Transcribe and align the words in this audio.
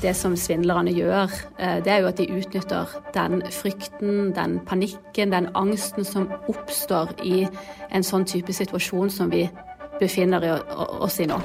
det 0.00 0.14
som 0.16 0.36
svindlerne 0.36 0.92
gjør, 0.96 1.32
det 1.84 1.92
er 1.92 2.00
jo 2.00 2.08
at 2.08 2.20
de 2.20 2.28
utnytter 2.32 2.88
den 3.14 3.42
frykten, 3.52 4.30
den 4.36 4.60
panikken, 4.66 5.32
den 5.32 5.50
angsten 5.54 6.06
som 6.08 6.30
oppstår 6.48 7.12
i 7.24 7.44
en 7.92 8.06
sånn 8.06 8.24
type 8.28 8.54
situasjon 8.56 9.12
som 9.12 9.32
vi 9.32 9.44
befinner 10.00 10.46
oss 11.04 11.20
i 11.20 11.28
nå. 11.28 11.36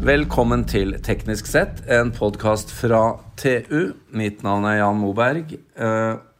Velkommen 0.00 0.64
til 0.64 0.94
Teknisk 1.04 1.48
sett, 1.48 1.84
en 1.88 2.08
podkast 2.12 2.72
fra 2.72 3.20
TU. 3.40 3.92
Mitt 4.16 4.40
navn 4.44 4.64
er 4.68 4.80
Jan 4.80 5.00
Moberg. 5.00 5.52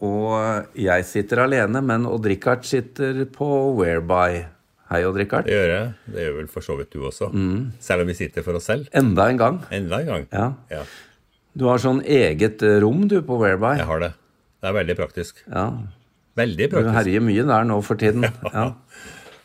Eh, 0.01 0.07
og 0.07 0.81
jeg 0.81 1.05
sitter 1.09 1.45
alene, 1.45 1.83
men 1.85 2.09
Odd-Rikard 2.09 2.65
sitter 2.69 3.25
på 3.33 3.51
Whereby. 3.79 4.47
Hei, 4.91 5.05
Odd-Rikard. 5.07 5.47
Det 5.47 5.55
gjør 5.55 5.71
jeg. 5.75 5.93
Det 6.11 6.25
gjør 6.25 6.35
vel 6.41 6.51
for 6.51 6.67
så 6.67 6.77
vidt 6.81 6.91
du 6.97 7.05
også. 7.07 7.31
Mm. 7.31 7.71
Selv 7.81 8.03
om 8.05 8.11
vi 8.11 8.17
sitter 8.19 8.47
for 8.47 8.59
oss 8.59 8.67
selv. 8.71 8.89
Enda 8.97 9.29
en 9.31 9.39
gang. 9.39 9.63
Enda 9.71 10.01
en 10.03 10.11
gang. 10.11 10.27
Ja. 10.33 10.49
ja. 10.73 10.83
Du 11.55 11.69
har 11.71 11.83
sånn 11.83 12.03
eget 12.03 12.63
rom 12.83 13.07
du 13.11 13.21
på 13.27 13.39
Whereby. 13.39 13.77
Jeg 13.83 13.91
har 13.91 14.03
det. 14.03 14.13
Det 14.61 14.69
er 14.69 14.77
veldig 14.77 14.97
praktisk. 14.99 15.41
Ja. 15.47 15.71
Veldig 16.41 16.69
praktisk. 16.73 16.91
Du 16.91 16.97
herjer 16.99 17.25
mye 17.25 17.47
der 17.49 17.71
nå 17.71 17.81
for 17.87 18.01
tiden. 18.01 18.29
Ja. 18.55 18.73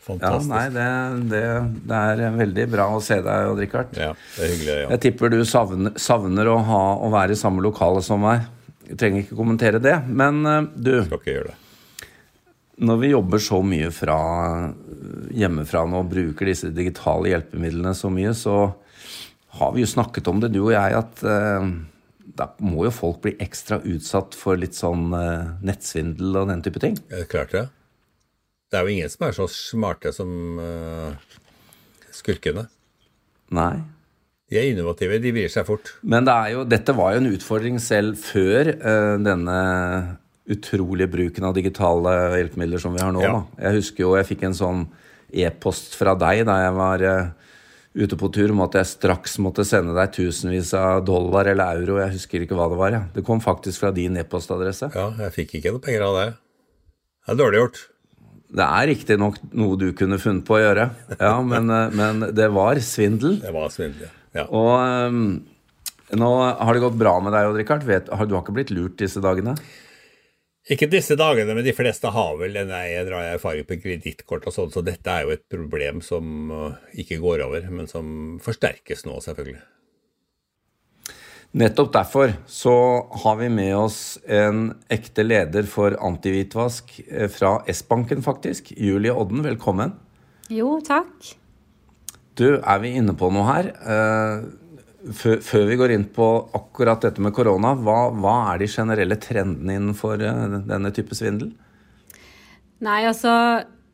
Fantastisk. 0.05 0.51
Ja, 0.51 0.53
nei, 0.53 0.65
det, 0.69 1.29
det, 1.31 1.39
det, 1.89 1.99
er 2.27 2.35
veldig 2.35 2.65
bra 2.69 2.83
å 2.93 2.99
se 3.01 3.15
deg, 3.25 3.47
Odd 3.49 3.61
Rikard. 3.63 3.95
Ja, 3.97 4.11
det 4.35 4.43
er 4.45 4.51
hyggelig, 4.51 4.75
ja. 4.83 4.89
Jeg 4.93 5.01
tipper 5.01 5.31
du 5.33 5.39
savner, 5.49 5.95
savner 5.97 6.51
å, 6.51 6.59
ha, 6.67 6.81
å, 7.01 7.09
være 7.13 7.33
i 7.33 7.39
samme 7.39 7.63
lokale 7.65 8.03
som 8.05 8.21
meg. 8.21 8.45
Jeg 8.85 8.99
trenger 9.01 9.23
ikke 9.23 9.37
kommentere 9.37 9.81
det. 9.81 9.95
Men 10.07 10.41
uh, 10.45 10.63
du 10.75 10.97
Skal 11.05 11.19
ikke 11.19 11.35
gjøre 11.37 11.51
det. 11.51 11.59
Når 12.85 12.97
vi 12.99 13.11
jobber 13.13 13.39
så 13.39 13.61
mye 13.63 13.87
fra 13.95 14.17
hjemmefra 15.31 15.85
nå 15.87 16.01
og 16.03 16.09
bruker 16.11 16.49
disse 16.49 16.73
digitale 16.75 17.31
hjelpemidlene 17.31 17.93
så 17.95 18.11
mye, 18.11 18.33
så 18.35 18.57
har 19.55 19.71
vi 19.71 19.85
jo 19.85 19.87
snakket 19.87 20.27
om 20.27 20.41
det, 20.43 20.51
du 20.51 20.59
og 20.65 20.73
jeg, 20.73 20.97
at 20.99 21.23
eh, 21.23 21.69
da 22.35 22.49
må 22.59 22.83
jo 22.87 22.91
folk 22.93 23.21
bli 23.23 23.35
ekstra 23.43 23.79
utsatt 23.87 24.35
for 24.35 24.59
litt 24.59 24.75
sånn 24.75 25.07
eh, 25.15 25.53
nettsvindel 25.65 26.41
og 26.41 26.51
den 26.51 26.63
type 26.65 26.81
ting. 26.83 26.99
Ja, 27.13 27.23
klart 27.31 27.55
det. 27.55 27.65
Det 28.71 28.79
er 28.79 28.87
jo 28.87 28.95
ingen 28.97 29.11
som 29.13 29.27
er 29.27 29.37
så 29.37 29.47
smarte 29.51 30.11
som 30.15 30.59
eh, 30.59 31.37
skurkene. 32.15 32.67
Nei. 33.55 33.77
De 34.55 34.61
er 34.61 34.71
innovative. 34.71 35.19
De 35.19 35.33
vrir 35.35 35.51
seg 35.51 35.67
fort. 35.67 35.91
Men 36.07 36.27
det 36.27 36.35
jo, 36.53 36.65
dette 36.71 36.95
var 36.95 37.15
jo 37.15 37.23
en 37.23 37.33
utfordring 37.33 37.79
selv 37.83 38.19
før 38.21 38.71
uh, 38.79 39.15
denne 39.19 39.57
utrolige 40.45 41.09
bruken 41.09 41.47
av 41.47 41.55
digitale 41.57 42.13
hjelpemidler 42.37 42.81
som 42.81 42.93
vi 42.95 43.01
har 43.03 43.11
nå. 43.11 43.23
Ja. 43.25 43.39
Jeg 43.65 43.81
husker 43.81 44.05
jo 44.05 44.13
jeg 44.15 44.29
fikk 44.29 44.45
en 44.47 44.55
sånn 44.55 44.85
e-post 45.35 45.97
fra 45.97 46.13
deg 46.15 46.45
da 46.47 46.59
jeg 46.61 46.75
var 46.77 47.03
uh, 47.03 47.49
ute 47.95 48.19
på 48.19 48.29
tur 48.35 48.53
om 48.53 48.61
at 48.65 48.77
jeg 48.79 48.91
straks 48.93 49.37
måtte 49.43 49.65
sende 49.67 49.95
deg 49.97 50.13
tusenvis 50.15 50.71
av 50.77 51.01
dollar 51.07 51.49
eller 51.51 51.81
euro. 51.81 51.99
Jeg 52.03 52.15
husker 52.15 52.45
ikke 52.45 52.55
hva 52.59 52.69
det 52.71 52.79
var. 52.79 52.95
Ja. 52.95 53.03
Det 53.15 53.25
kom 53.27 53.43
faktisk 53.43 53.83
fra 53.83 53.91
din 53.95 54.19
e-postadresse. 54.21 54.91
Ja, 54.95 55.09
jeg 55.25 55.35
fikk 55.41 55.57
ikke 55.59 55.75
noe 55.75 55.83
penger 55.83 56.07
av 56.07 56.21
det. 56.21 56.29
Det 57.25 57.35
er 57.35 57.41
dårlig 57.41 57.61
gjort. 57.63 57.83
Det 58.55 58.65
er 58.65 58.87
riktignok 58.91 59.39
noe 59.57 59.79
du 59.79 59.87
kunne 59.97 60.19
funnet 60.21 60.45
på 60.47 60.55
å 60.55 60.61
gjøre, 60.61 60.85
ja, 61.17 61.33
men, 61.43 61.71
eh, 61.73 61.95
men, 61.97 62.27
det 62.37 62.45
var 62.53 62.79
svindel. 62.83 63.39
Det 63.41 63.51
var 63.51 63.73
svindel, 63.73 64.05
ja. 64.05 64.13
Og 64.43 64.73
um, 65.09 65.25
nå 66.19 66.31
har 66.43 66.75
det 66.75 66.83
gått 66.83 66.99
bra 66.99 67.17
med 67.23 67.33
deg, 67.33 67.49
Odd 67.49 67.59
Rikard. 67.61 67.85
Du 67.87 68.35
har 68.35 68.43
ikke 68.43 68.55
blitt 68.55 68.73
lurt 68.75 68.99
disse 68.99 69.23
dagene? 69.23 69.55
Ikke 70.65 70.89
disse 70.89 71.13
dagene, 71.13 71.53
men 71.53 71.65
de 71.65 71.75
fleste 71.77 72.09
har 72.09 72.37
vel 72.39 72.57
en 72.57 72.71
erfaring 72.73 73.67
på 73.69 73.77
kredittkort 73.83 74.47
og 74.49 74.55
sånn, 74.55 74.71
så 74.73 74.81
dette 74.81 75.13
er 75.13 75.27
jo 75.27 75.35
et 75.35 75.43
problem 75.51 76.01
som 76.01 76.49
eh, 76.49 76.79
ikke 77.03 77.19
går 77.21 77.43
over, 77.45 77.67
men 77.69 77.85
som 77.89 78.07
forsterkes 78.41 79.05
nå, 79.05 79.19
selvfølgelig. 79.21 79.61
Nettopp 81.55 81.93
derfor 81.93 82.33
så 82.49 82.75
har 83.21 83.37
vi 83.39 83.51
med 83.53 83.75
oss 83.77 83.99
en 84.25 84.71
ekte 84.91 85.23
leder 85.23 85.69
for 85.69 85.93
antihvitvask 86.01 86.97
eh, 87.05 87.29
fra 87.29 87.59
S-banken, 87.69 88.25
faktisk. 88.25 88.73
Julie 88.73 89.13
Odden, 89.13 89.45
velkommen. 89.45 89.93
Jo, 90.49 90.79
takk. 90.83 91.35
Du, 92.35 92.47
er 92.59 92.79
vi 92.83 92.95
inne 92.99 93.15
på 93.17 93.29
noe 93.33 93.45
her? 93.47 93.71
Eh, 93.71 95.11
før, 95.15 95.67
vi 95.69 95.77
går 95.79 95.95
inn 95.95 96.07
på 96.11 96.27
akkurat 96.57 97.03
dette 97.05 97.23
med 97.23 97.35
korona, 97.35 97.75
hva, 97.79 98.09
hva 98.11 98.35
er 98.51 98.63
de 98.63 98.71
generelle 98.71 99.19
trendene 99.21 99.77
innenfor 99.79 100.23
eh, 100.23 100.59
denne 100.67 100.91
type 100.95 101.15
svindel? 101.17 101.53
Nei, 102.85 103.01
altså 103.07 103.31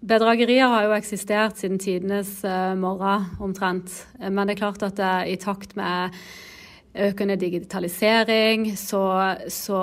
Bedragerier 0.02 0.66
har 0.66 0.88
jo 0.88 0.96
eksistert 0.96 1.59
siden 1.62 1.78
tidenes 1.78 2.40
morgen 2.81 3.28
omtrent. 3.38 3.91
Men 4.18 4.50
det 4.50 4.56
er 4.56 4.63
klart 4.63 4.81
at 4.88 4.97
i 5.29 5.35
takt 5.38 5.75
med 5.78 6.18
økende 6.94 7.35
digitalisering, 7.40 8.78
så, 8.78 9.35
så, 9.47 9.79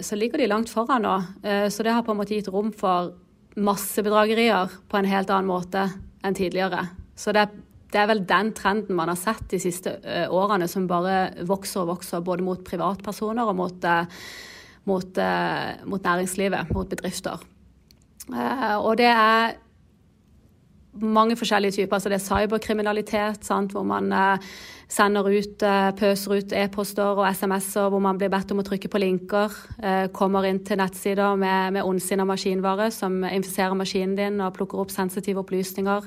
så, 0.00 0.16
ligger 0.16 0.38
de 0.38 0.50
langt 0.50 0.70
foran 0.70 1.02
nå. 1.02 1.16
Eh, 1.42 1.68
så 1.68 1.82
det 1.82 1.94
har 1.94 2.04
på 2.06 2.14
en 2.14 2.20
måte 2.20 2.36
gitt 2.36 2.50
rom 2.52 2.72
for 2.76 3.14
massebedragerier 3.56 4.70
på 4.88 4.98
en 4.98 5.08
helt 5.10 5.32
annen 5.32 5.50
måte 5.50 5.88
enn 6.24 6.36
tidligere. 6.36 6.86
Så 7.16 7.32
det, 7.34 7.48
det 7.96 8.02
er 8.02 8.10
vel 8.10 8.24
den 8.28 8.52
trenden 8.56 8.96
man 8.98 9.08
har 9.08 9.16
sett 9.16 9.46
de 9.48 9.60
siste 9.62 9.96
eh, 10.04 10.28
årene, 10.28 10.68
som 10.68 10.84
bare 10.90 11.46
vokser 11.48 11.86
og 11.86 11.94
vokser, 11.94 12.24
både 12.24 12.44
mot 12.44 12.60
privatpersoner 12.66 13.48
og 13.48 13.56
mot, 13.56 13.88
eh, 13.88 14.26
mot, 14.86 15.22
mot 15.88 16.04
næringslivet, 16.04 16.74
mot 16.76 16.90
bedrifter. 16.92 17.40
Og 18.26 18.92
det 18.98 19.08
er 19.08 19.56
mange 21.00 21.36
forskjellige 21.36 21.80
typer. 21.80 21.98
Altså 21.98 22.12
det 22.12 22.20
er 22.20 22.26
cyberkriminalitet, 22.26 23.44
sant? 23.44 23.72
hvor 23.72 23.84
man 23.86 24.12
sender 24.88 25.26
ut, 25.26 25.62
eh, 25.62 25.90
pøser 25.98 26.36
ut 26.38 26.52
e-poster 26.54 27.18
og 27.18 27.26
SMS-er 27.26 27.90
hvor 27.90 28.02
man 28.02 28.18
blir 28.18 28.30
bedt 28.30 28.52
om 28.54 28.62
å 28.62 28.66
trykke 28.66 28.90
på 28.90 29.00
linker. 29.02 29.54
Eh, 29.82 30.06
kommer 30.14 30.46
inn 30.46 30.62
til 30.64 30.78
nettsider 30.78 31.38
med, 31.38 31.74
med 31.74 31.86
ondsinna 31.86 32.26
maskinvare 32.28 32.90
som 32.94 33.18
infiserer 33.26 33.74
maskinen 33.78 34.14
din 34.18 34.40
og 34.40 34.54
plukker 34.58 34.82
opp 34.82 34.94
sensitive 34.94 35.42
opplysninger. 35.42 36.06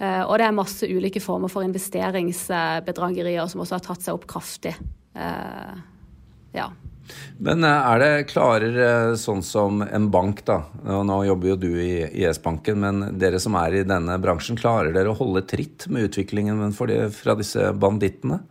Eh, 0.00 0.22
og 0.24 0.34
det 0.38 0.48
er 0.48 0.58
masse 0.58 0.90
ulike 0.90 1.22
former 1.22 1.52
for 1.52 1.66
investeringsbedragerier 1.66 3.46
som 3.50 3.62
også 3.62 3.78
har 3.78 3.86
tatt 3.86 4.06
seg 4.06 4.18
opp 4.18 4.26
kraftig. 4.30 4.74
Ja. 6.54 6.70
Men 7.38 7.64
eh, 7.64 7.88
er 7.92 8.02
det 8.02 8.28
klarere 8.32 8.90
sånn 9.20 9.42
som 9.46 9.82
en 9.84 10.08
bank, 10.12 10.42
da? 10.48 10.60
Nå 10.82 11.20
jobber 11.28 11.52
jo 11.52 11.58
du 11.62 11.70
i 11.80 12.02
IS-banken, 12.24 12.80
men 12.82 13.18
dere 13.20 13.40
som 13.42 13.56
er 13.60 13.80
i 13.80 13.86
denne 13.86 14.18
bransjen, 14.22 14.58
klarer 14.58 14.92
dere 14.94 15.12
å 15.12 15.18
holde 15.18 15.44
tritt 15.48 15.86
med 15.92 16.08
utviklingen 16.08 16.74
fra 16.74 17.38
disse 17.38 17.70
bandittene? 17.78 18.42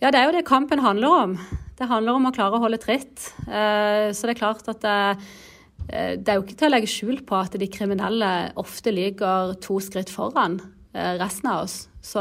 Ja, 0.00 0.08
det 0.08 0.22
er 0.22 0.30
jo 0.30 0.36
det 0.38 0.46
kampen 0.48 0.80
handler 0.80 1.26
om. 1.26 1.36
Det 1.76 1.90
handler 1.90 2.16
om 2.16 2.30
å 2.30 2.34
klare 2.34 2.56
å 2.56 2.62
holde 2.62 2.80
tritt. 2.80 3.32
Eh, 3.44 4.08
så 4.16 4.24
det 4.24 4.36
er 4.36 4.40
klart 4.40 4.70
at 4.72 4.80
det, 4.86 4.98
eh, 5.90 6.14
det 6.16 6.32
er 6.32 6.40
jo 6.40 6.46
ikke 6.46 6.56
til 6.62 6.70
å 6.70 6.74
legge 6.76 6.94
skjul 6.94 7.20
på 7.28 7.36
at 7.36 7.58
de 7.60 7.68
kriminelle 7.68 8.32
ofte 8.60 8.94
ligger 8.94 9.56
to 9.60 9.82
skritt 9.84 10.12
foran 10.12 10.60
resten 10.90 11.46
av 11.46 11.68
oss. 11.68 11.89
Så 12.00 12.20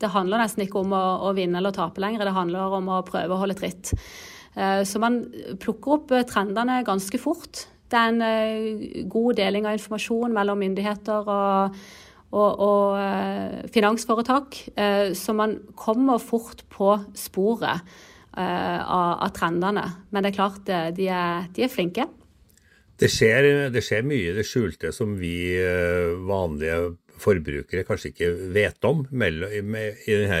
det 0.00 0.10
handler 0.10 0.42
nesten 0.42 0.64
ikke 0.64 0.82
om 0.82 0.94
å, 0.96 1.04
å, 1.28 1.34
vinne 1.36 1.60
eller 1.60 1.74
tape 1.74 2.02
lenger, 2.02 2.26
det 2.26 2.34
handler 2.34 2.74
om 2.80 2.90
å 2.90 3.04
prøve 3.06 3.36
å 3.36 3.38
holde 3.42 3.56
tritt. 3.58 3.92
Eh, 4.56 4.82
så 4.88 5.00
man 5.02 5.20
plukker 5.62 5.98
opp 5.98 6.16
eh, 6.16 6.26
trendene 6.28 6.80
ganske 6.86 7.20
fort. 7.22 7.66
Det 7.86 8.00
er 8.00 8.10
en 8.10 8.26
eh, 8.26 9.04
god 9.06 9.38
deling 9.38 9.68
av 9.68 9.78
informasjon 9.78 10.34
mellom 10.34 10.58
myndigheter 10.64 11.30
og, 11.30 11.78
og, 12.34 12.66
og 12.66 13.70
finansforetak, 13.72 14.58
så 15.14 15.32
man 15.36 15.54
kommer 15.78 16.18
fort 16.20 16.64
på 16.74 16.90
sporet 17.16 17.86
av, 18.36 19.12
av 19.22 19.30
trendene. 19.32 19.84
Men 20.10 20.24
det 20.26 20.32
er 20.32 20.36
klart, 20.36 20.66
de 20.66 21.06
er, 21.06 21.46
de 21.54 21.64
er 21.64 21.72
flinke. 21.72 22.08
Det 22.98 23.08
skjer, 23.12 23.70
det 23.72 23.84
skjer, 23.86 24.04
mye 24.08 24.34
det 24.36 24.44
skjulte 24.48 24.90
som 24.92 25.14
vi 25.20 25.38
vanlige 26.26 26.96
forbrukere 27.20 27.84
kanskje 27.88 28.12
ikke 28.12 28.32
vet 28.54 28.88
om 28.88 29.04
mellom, 29.10 29.76
i 29.76 30.12
denne 30.12 30.40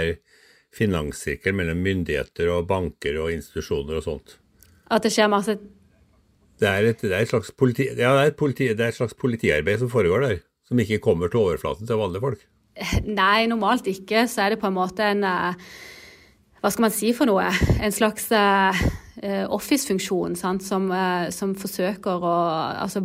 finanssirkelen 0.76 1.56
mellom 1.60 1.80
myndigheter 1.84 2.50
og 2.52 2.66
banker 2.68 3.16
og 3.22 3.32
institusjoner 3.32 4.00
og 4.00 4.04
sånt. 4.04 4.36
At 4.92 5.06
det 5.06 5.14
skjer 5.14 5.30
masse 5.32 5.56
Det 6.56 6.68
er 6.68 6.86
et, 6.88 7.00
det 7.02 7.12
er 7.12 7.48
politi, 7.58 7.88
ja, 7.90 8.14
det 8.16 8.28
er 8.30 8.36
politi, 8.36 8.68
det 8.72 8.80
er 8.80 8.92
et 8.94 8.96
slags 8.96 9.16
politiarbeid 9.18 9.82
som 9.82 9.90
foregår 9.92 10.22
der, 10.24 10.38
som 10.64 10.80
ikke 10.80 11.02
kommer 11.04 11.28
til 11.28 11.42
overflaten 11.42 11.86
til 11.86 12.00
vanlige 12.00 12.24
folk. 12.24 12.46
Nei, 13.04 13.46
normalt 13.48 13.88
ikke. 13.88 14.26
Så 14.28 14.44
er 14.44 14.54
det 14.54 14.60
på 14.60 14.70
en 14.70 14.76
måte 14.76 15.04
en 15.04 15.24
eh, 15.24 15.68
Hva 16.60 16.72
skal 16.72 16.86
man 16.86 16.94
si 16.94 17.12
for 17.16 17.28
noe? 17.28 17.44
En 17.84 17.92
slags 17.94 18.30
uh, 18.32 18.80
Office-funksjon 19.52 20.34
som, 20.36 20.58
som, 20.60 21.52
forsøker 21.56 22.24
å 22.24 22.32
altså, 22.82 23.04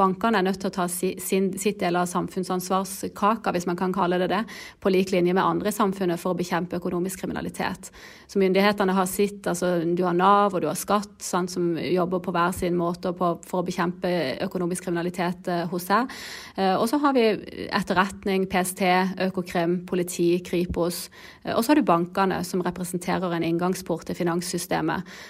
bankene 0.00 0.40
er 0.40 0.48
nødt 0.48 0.60
til 0.62 0.72
å 0.72 0.74
ta 0.74 0.88
sin, 0.90 1.52
sitt 1.60 1.80
del 1.82 2.00
av 2.00 2.08
samfunnsansvarskaka, 2.10 3.52
hvis 3.54 3.68
man 3.68 3.78
kan 3.78 3.94
kalle 3.94 4.18
det 4.22 4.30
det, 4.32 4.42
på 4.80 4.92
lik 4.92 5.12
linje 5.14 5.36
med 5.36 5.44
andre 5.44 5.70
i 5.70 5.76
samfunnet 5.76 6.20
for 6.20 6.32
å 6.32 6.40
bekjempe 6.40 6.80
økonomisk 6.80 7.22
kriminalitet. 7.24 7.92
Så 8.30 8.38
myndighetene 8.38 8.94
har 8.94 9.08
sitt, 9.10 9.46
altså 9.50 9.80
du 9.82 10.04
har 10.06 10.14
Nav 10.16 10.54
og 10.54 10.62
du 10.62 10.68
har 10.70 10.78
Skatt 10.78 11.18
sant, 11.24 11.50
som 11.50 11.74
jobber 11.78 12.22
på 12.22 12.32
hver 12.34 12.54
sin 12.56 12.76
måte 12.78 13.12
på, 13.16 13.32
for 13.46 13.60
å 13.60 13.66
bekjempe 13.66 14.12
økonomisk 14.46 14.86
kriminalitet 14.86 15.50
eh, 15.50 15.64
hos 15.70 15.88
seg. 15.90 16.10
Eh, 16.56 16.76
og 16.76 16.86
så 16.90 17.00
har 17.02 17.16
vi 17.16 17.26
etterretning, 17.66 18.46
PST, 18.50 18.84
Økokrim, 19.26 19.80
politi, 19.88 20.30
Kripos. 20.46 21.08
Eh, 21.42 21.54
og 21.56 21.64
så 21.64 21.72
har 21.72 21.80
du 21.80 21.88
bankene, 21.90 22.40
som 22.46 22.62
representerer 22.64 23.36
en 23.36 23.46
inngangsport 23.46 24.08
til 24.08 24.18
finanssystemet. 24.22 25.20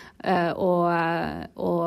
Og, 0.60 0.82
og, 1.64 1.86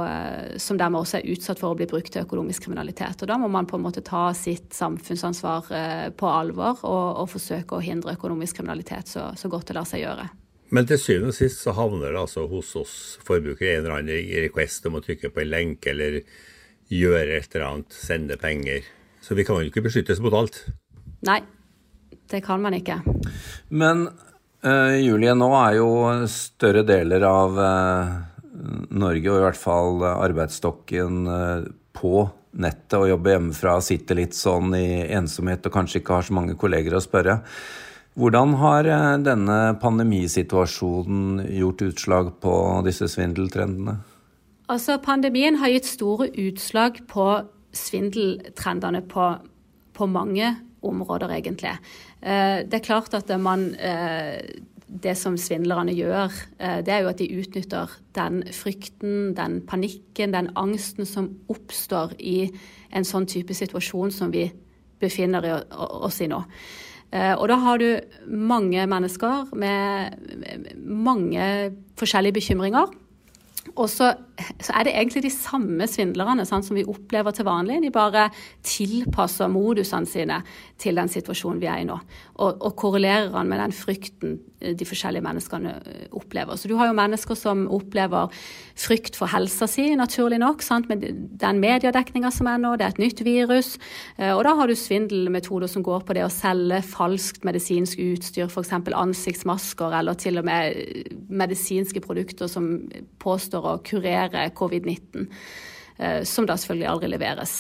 som 0.58 0.80
dermed 0.82 1.04
også 1.04 1.20
er 1.20 1.28
utsatt 1.36 1.60
for 1.62 1.70
å 1.70 1.78
bli 1.78 1.86
brukt 1.86 2.10
til 2.16 2.24
økonomisk 2.26 2.66
kriminalitet. 2.66 2.73
Og 2.78 3.28
Da 3.30 3.38
må 3.38 3.50
man 3.52 3.68
på 3.70 3.78
en 3.78 3.86
måte 3.86 4.04
ta 4.06 4.32
sitt 4.38 4.74
samfunnsansvar 4.74 5.70
eh, 5.74 6.08
på 6.16 6.30
alvor 6.30 6.82
og, 6.84 7.22
og 7.24 7.30
forsøke 7.32 7.78
å 7.78 7.84
hindre 7.84 8.16
økonomisk 8.18 8.60
kriminalitet 8.60 9.12
så, 9.12 9.30
så, 9.38 9.52
godt 9.52 9.70
det 9.70 9.78
lar 9.78 9.88
seg 9.90 10.04
gjøre. 10.04 10.28
Men 10.74 10.90
til 10.90 10.98
syvende 10.98 11.34
og 11.34 11.38
sist 11.38 11.62
så 11.62 11.76
havner 11.78 12.12
det 12.14 12.22
altså 12.24 12.48
hos 12.50 12.74
oss 12.80 12.96
forbrukere 13.26 13.78
en 13.78 13.84
eller 13.84 13.98
annen 14.00 14.44
request 14.48 14.88
om 14.90 14.98
å 14.98 15.04
trykke 15.06 15.30
på 15.34 15.44
en 15.44 15.52
lenke 15.52 15.94
eller 15.94 16.22
gjøre 16.94 17.40
et 17.40 17.56
eller 17.56 17.68
annet, 17.70 17.96
sende 17.96 18.38
penger. 18.42 18.86
Så 19.24 19.38
vi 19.38 19.46
kan 19.48 19.62
jo 19.62 19.70
ikke 19.70 19.86
beskyttes 19.86 20.22
mot 20.24 20.34
alt. 20.36 20.64
Nei, 21.24 21.40
det 22.32 22.42
kan 22.44 22.62
man 22.64 22.76
ikke. 22.76 23.00
Men 23.70 24.08
Uh, 24.64 24.96
Julie, 24.96 25.34
nå 25.36 25.50
er 25.60 25.74
jo 25.76 25.88
større 26.32 26.86
deler 26.88 27.26
av 27.28 27.58
uh, 27.60 28.14
Norge, 28.96 29.28
og 29.28 29.42
i 29.42 29.44
hvert 29.44 29.60
fall 29.60 30.06
arbeidsstokken, 30.08 31.18
uh, 31.28 31.66
på 31.92 32.22
nettet 32.54 32.98
og 33.00 33.08
jobber 33.10 33.36
hjemmefra, 33.36 33.78
sitter 33.82 34.20
litt 34.20 34.38
sånn 34.38 34.76
i 34.78 35.04
ensomhet 35.14 35.66
og 35.66 35.74
kanskje 35.74 36.02
ikke 36.02 36.20
har 36.20 36.28
så 36.28 36.36
mange 36.38 36.58
kolleger 36.60 36.98
å 36.98 37.04
spørre. 37.04 37.40
Hvordan 38.20 38.58
har 38.62 38.88
denne 39.26 39.60
pandemisituasjonen 39.82 41.48
gjort 41.50 41.82
utslag 41.82 42.30
på 42.44 42.54
disse 42.86 43.10
svindeltrendene? 43.10 43.98
Altså, 44.70 45.00
Pandemien 45.02 45.58
har 45.60 45.74
gitt 45.74 45.90
store 45.90 46.30
utslag 46.46 47.02
på 47.10 47.26
svindeltrendene 47.74 49.02
på, 49.10 49.32
på 49.98 50.08
mange 50.08 50.54
områder, 50.86 51.34
egentlig. 51.34 51.74
Eh, 52.22 52.62
det 52.68 52.80
er 52.80 52.86
klart 52.86 53.16
at 53.18 53.32
man 53.42 53.72
eh, 53.76 54.40
det 55.04 55.16
som 55.18 55.38
svindlerne 55.40 55.96
gjør, 55.96 56.32
eh, 56.60 56.80
det 56.86 56.94
er 56.94 57.04
jo 57.04 57.12
at 57.12 57.20
de 57.22 57.30
utnytter 57.40 57.92
den 58.16 58.44
frykten, 58.54 59.34
den 59.38 59.62
panikken, 59.68 60.34
den 60.34 60.52
angsten 60.56 61.08
som 61.10 61.32
oppstår 61.50 62.16
i 62.20 62.52
en 62.94 63.08
sånn 63.08 63.26
type 63.26 63.54
situasjon 63.54 64.14
som 64.14 64.34
vi 64.34 64.48
befinner 65.02 65.66
oss 65.74 66.22
i 66.22 66.30
nå. 66.32 66.44
Og 67.14 67.44
da 67.46 67.56
har 67.62 67.78
du 67.78 68.00
mange 68.26 68.88
mennesker 68.90 69.52
med 69.54 70.16
mange 70.82 71.44
forskjellige 72.00 72.40
bekymringer. 72.40 72.88
Og 73.74 73.90
så, 73.90 74.12
så, 74.62 74.74
er 74.76 74.86
det 74.86 74.94
egentlig 74.94 75.24
de 75.26 75.32
samme 75.34 75.88
svindlerne 75.90 76.46
sant, 76.46 76.66
som 76.68 76.78
vi 76.78 76.86
opplever 76.86 77.34
til 77.34 77.48
vanlig. 77.48 77.80
De 77.82 77.90
bare 77.94 78.28
tilpasser 78.66 79.50
modusene 79.50 80.10
sine 80.10 80.42
til 80.82 81.00
den 81.00 81.10
situasjonen 81.10 81.62
vi 81.62 81.70
er 81.72 81.82
i 81.82 81.88
nå. 81.88 81.98
Og, 82.36 82.62
og 82.62 82.76
korrelerer 82.78 83.32
den 83.34 83.50
med 83.50 83.62
den 83.64 83.74
frykten 83.74 84.36
eh, 84.62 84.76
de 84.78 84.86
forskjellige 84.86 85.26
menneskene 85.26 85.74
eh, 85.80 86.04
opplever. 86.14 86.60
Så 86.60 86.70
du 86.70 86.76
har 86.78 86.92
jo 86.92 86.98
mennesker 86.98 87.38
som 87.40 87.66
opplever 87.74 88.30
frykt 88.78 89.18
for 89.18 89.32
helsa 89.34 89.66
si, 89.70 89.88
naturlig 89.98 90.38
nok, 90.44 90.62
sant, 90.66 90.90
med 90.92 91.08
den 91.42 91.62
mediedekninga 91.64 92.30
som 92.34 92.52
er 92.52 92.62
nå. 92.62 92.76
Det 92.78 92.88
er 92.88 92.94
et 92.94 93.02
nytt 93.02 93.26
virus. 93.26 93.74
Eh, 94.20 94.36
og 94.36 94.44
da 94.46 94.54
har 94.60 94.70
du 94.70 94.76
svindelmetoder 94.78 95.72
som 95.72 95.86
går 95.86 96.06
på 96.06 96.18
det 96.18 96.28
å 96.28 96.34
selge 96.34 96.84
falskt 96.94 97.42
medisinsk 97.48 97.98
utstyr, 98.06 98.54
f.eks. 98.54 98.76
ansiktsmasker, 98.94 99.98
eller 99.98 100.22
til 100.22 100.38
og 100.42 100.46
med 100.46 100.78
medisinske 101.34 102.06
produkter 102.06 102.52
som 102.52 102.70
påstår 103.24 103.63
å 103.64 103.76
kurere 103.86 104.50
covid-19, 104.56 105.28
eh, 105.98 106.22
som 106.28 106.48
da 106.50 106.58
selvfølgelig 106.60 106.90
aldri 106.92 107.12
leveres. 107.16 107.58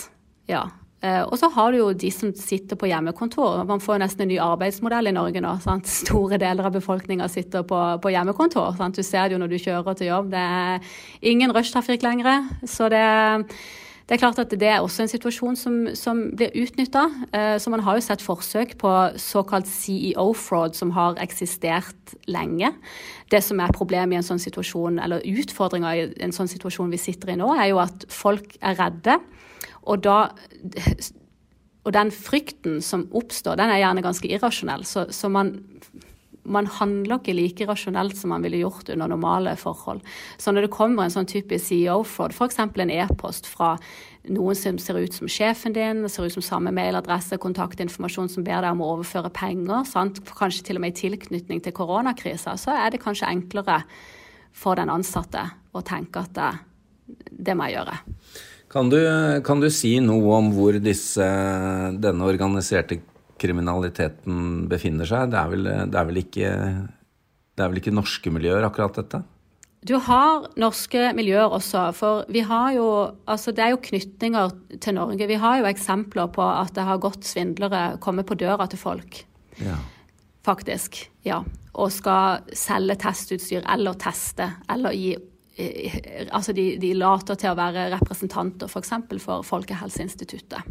Ja. 0.52 0.66
Eh, 1.04 1.20
og 1.20 1.36
så 1.36 1.50
har 1.52 1.72
du 1.72 1.82
jo 1.82 1.90
de 2.00 2.10
som 2.16 2.32
sitter 2.38 2.80
på 2.80 2.88
hjemmekontor. 2.88 3.66
Man 3.68 3.82
får 3.84 4.00
nesten 4.00 4.24
en 4.24 4.32
ny 4.32 4.38
arbeidsmodell 4.40 5.12
i 5.12 5.16
Norge 5.16 5.42
nå. 5.44 5.58
Sant? 5.64 5.90
Store 5.92 6.40
deler 6.40 6.70
av 6.70 6.78
befolkninga 6.78 7.28
sitter 7.32 7.66
på, 7.68 7.80
på 8.00 8.14
hjemmekontor. 8.14 8.78
Sant? 8.80 8.96
Du 8.96 9.04
ser 9.04 9.28
det 9.28 9.36
jo 9.36 9.42
når 9.44 9.52
du 9.52 9.60
kjører 9.60 10.00
til 10.00 10.14
jobb. 10.14 10.32
Det 10.32 10.44
er 10.64 10.94
ingen 11.34 11.52
rushtrafikk 11.56 12.06
lenger. 12.08 12.48
Så 12.64 12.88
det 12.94 13.04
det 14.04 14.18
er 14.18 14.20
klart 14.20 14.40
at 14.42 14.52
det 14.52 14.68
er 14.68 14.82
også 14.84 15.06
en 15.06 15.12
situasjon 15.12 15.56
som, 15.56 15.76
som 15.96 16.20
blir 16.36 16.52
utnytta. 16.60 17.06
Eh, 17.32 17.56
så 17.62 17.72
man 17.72 17.86
har 17.86 17.96
jo 17.96 18.04
sett 18.04 18.24
forsøk 18.24 18.76
på 18.82 18.92
såkalt 19.22 19.70
CEO-fraud, 19.72 20.76
som 20.76 20.92
har 20.98 21.16
eksistert 21.24 22.16
lenge. 22.28 22.74
Det 23.32 23.40
som 23.44 23.62
er 23.64 23.72
problemet 23.76 24.18
i 24.18 24.20
en 24.20 24.28
sånn 24.28 24.44
situasjon, 24.44 25.00
eller 25.00 25.24
utfordringa 25.24 25.96
i 25.96 26.06
en 26.26 26.36
sånn 26.36 26.52
situasjon 26.52 26.92
vi 26.92 27.00
sitter 27.00 27.32
i 27.32 27.40
nå, 27.40 27.48
er 27.56 27.72
jo 27.72 27.80
at 27.84 28.04
folk 28.12 28.58
er 28.60 28.76
redde. 28.82 29.20
Og 29.88 30.04
da 30.04 30.20
og 31.84 31.92
den 31.92 32.12
frykten 32.16 32.80
som 32.84 33.10
oppstår, 33.12 33.58
den 33.60 33.72
er 33.72 33.82
gjerne 33.82 34.04
ganske 34.04 34.30
irrasjonell. 34.32 34.86
Så, 34.88 35.10
så 35.12 35.32
man 35.32 35.58
man 36.44 36.68
handler 36.68 37.22
ikke 37.22 37.36
like 37.38 37.68
rasjonelt 37.68 38.18
som 38.20 38.34
man 38.34 38.44
ville 38.44 38.60
gjort 38.60 38.90
under 38.92 39.08
normale 39.12 39.56
forhold. 39.60 40.02
Så 40.38 40.52
når 40.52 40.68
det 40.68 40.74
kommer 40.76 41.06
en 41.06 41.14
sånn 41.14 41.30
type 41.30 41.56
CEO-fraud, 41.60 42.36
f.eks. 42.36 42.60
en 42.60 42.92
e-post 42.92 43.48
fra 43.48 43.78
noen 44.32 44.56
som 44.56 44.80
ser 44.80 45.00
ut 45.04 45.16
som 45.16 45.32
sjefen 45.32 45.76
din, 45.76 46.04
ser 46.10 46.28
ut 46.28 46.36
som 46.36 46.46
samme 46.46 46.74
mailadresse, 46.76 47.40
kontaktinformasjon 47.44 48.32
som 48.32 48.44
ber 48.44 48.64
deg 48.64 48.76
om 48.76 48.84
å 48.84 48.92
overføre 48.98 49.32
penger, 49.36 49.84
sant? 49.88 50.22
kanskje 50.36 50.68
til 50.70 50.80
og 50.80 50.86
med 50.86 50.96
i 50.96 51.02
tilknytning 51.04 51.64
til 51.64 51.76
koronakrisa, 51.76 52.58
så 52.60 52.76
er 52.76 52.94
det 52.94 53.04
kanskje 53.04 53.32
enklere 53.32 53.82
for 54.54 54.80
den 54.80 54.92
ansatte 54.94 55.48
å 55.74 55.82
tenke 55.86 56.24
at 56.24 56.36
det, 56.36 56.52
det 57.32 57.56
må 57.58 57.68
jeg 57.68 57.80
gjøre. 57.80 57.98
Kan 58.74 58.90
du, 58.90 59.00
kan 59.46 59.60
du, 59.62 59.70
si 59.70 59.96
noe 60.02 60.38
om 60.40 60.48
hvor 60.56 60.78
disse, 60.82 61.26
denne 62.02 62.26
organiserte 62.26 63.04
kriminaliteten 63.44 64.66
befinner 64.72 65.10
seg. 65.10 65.30
Det 65.34 65.40
er 65.40 65.54
vel, 65.54 65.70
det 65.92 66.00
er 66.00 66.10
vel, 66.10 66.20
ikke, 66.24 66.50
det 67.54 67.66
er 67.66 67.72
vel 67.72 67.84
ikke 67.84 67.96
norske 67.96 68.34
miljøer, 68.34 68.64
akkurat 68.66 69.02
dette? 69.04 69.24
Du 69.84 69.98
har 70.00 70.46
norske 70.60 71.10
miljøer 71.16 71.52
også, 71.52 71.90
for 71.98 72.24
vi 72.32 72.44
har 72.48 72.72
jo 72.78 72.88
Altså, 73.28 73.52
det 73.52 73.66
er 73.66 73.74
jo 73.74 73.82
knytninger 73.84 74.54
til 74.80 74.96
Norge. 74.96 75.28
Vi 75.28 75.40
har 75.40 75.60
jo 75.60 75.68
eksempler 75.68 76.32
på 76.32 76.44
at 76.44 76.72
det 76.76 76.86
har 76.88 77.02
gått 77.04 77.28
svindlere 77.28 77.98
komme 78.04 78.24
på 78.24 78.38
døra 78.40 78.68
til 78.72 78.80
folk. 78.80 79.26
Ja. 79.60 79.76
Faktisk. 80.46 81.02
Ja. 81.28 81.42
Og 81.74 81.92
skal 81.92 82.48
selge 82.56 82.96
testutstyr 83.02 83.64
eller 83.74 84.00
teste 84.00 84.50
eller 84.72 84.96
gi 84.96 85.14
eh, 85.58 86.00
Altså, 86.32 86.54
de, 86.54 86.78
de 86.80 86.94
later 86.96 87.36
til 87.40 87.52
å 87.52 87.58
være 87.60 87.90
representanter 87.98 88.72
f.eks. 88.72 88.94
For, 88.96 89.20
for 89.20 89.48
Folkehelseinstituttet. 89.52 90.64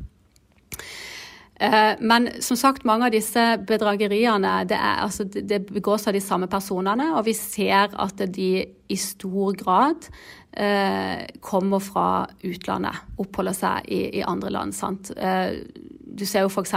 Eh, 1.62 1.94
men 2.00 2.28
som 2.42 2.58
sagt, 2.58 2.86
mange 2.88 3.06
av 3.06 3.14
disse 3.14 3.42
bedrageriene 3.68 4.54
det, 4.66 4.78
er, 4.78 5.02
altså, 5.04 5.26
det 5.30 5.60
begås 5.68 6.08
av 6.10 6.16
de 6.16 6.22
samme 6.24 6.48
personene. 6.50 7.12
Og 7.14 7.26
vi 7.28 7.36
ser 7.38 7.94
at 7.94 8.24
de 8.34 8.50
i 8.66 8.98
stor 8.98 9.54
grad 9.60 10.08
eh, 10.58 11.28
kommer 11.44 11.84
fra 11.84 12.08
utlandet. 12.42 13.04
Oppholder 13.22 13.56
seg 13.56 13.92
i, 13.94 14.02
i 14.18 14.26
andre 14.26 14.50
land. 14.56 14.74
Sant? 14.74 15.12
Eh, 15.14 15.62
du 16.02 16.26
ser 16.26 16.48
jo 16.48 16.50
f.eks. 16.50 16.74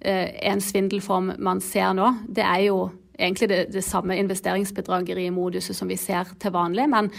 Eh, 0.00 0.32
en 0.48 0.64
svindelform 0.64 1.34
man 1.44 1.60
ser 1.60 1.92
nå. 1.96 2.14
Det 2.24 2.46
er 2.46 2.70
jo 2.70 2.80
egentlig 3.20 3.50
det, 3.50 3.60
det 3.74 3.84
samme 3.84 4.16
investeringsbedragerimoduset 4.16 5.76
som 5.76 5.90
vi 5.92 6.00
ser 6.00 6.32
til 6.40 6.56
vanlig. 6.56 6.88
men 6.88 7.12